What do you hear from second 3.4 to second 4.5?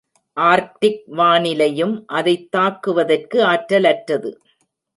ஆற்றலற்றது.